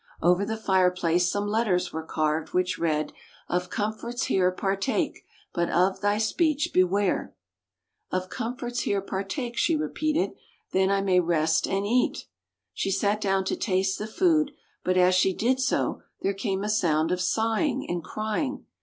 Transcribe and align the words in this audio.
Over 0.19 0.47
the 0.47 0.57
fire 0.57 0.89
place 0.89 1.31
some 1.31 1.45
letters 1.47 1.93
were 1.93 2.01
carved, 2.01 2.53
which 2.55 2.79
read, 2.79 3.13
"Of 3.47 3.69
comforts 3.69 4.23
here, 4.23 4.51
partake; 4.51 5.27
but 5.53 5.69
of 5.69 6.01
thy 6.01 6.17
speech 6.17 6.71
beware!" 6.73 7.35
"Of 8.11 8.27
comforts 8.27 8.79
here, 8.79 8.99
partake," 8.99 9.57
she 9.57 9.75
re 9.75 9.89
peated." 9.89 10.33
Then 10.73 10.89
I 10.89 11.01
may 11.01 11.19
rest 11.19 11.67
and 11.67 11.85
eat." 11.85 12.25
She 12.73 12.89
sat 12.89 13.21
down 13.21 13.45
to 13.45 13.55
taste 13.55 13.99
the 13.99 14.07
food, 14.07 14.53
but 14.83 14.97
as 14.97 15.13
she 15.13 15.35
did 15.35 15.59
so, 15.59 16.01
there 16.23 16.33
came 16.33 16.63
a 16.63 16.69
sound 16.69 17.11
of 17.11 17.21
sighing 17.21 17.85
and 17.87 18.03
crying. 18.03 18.65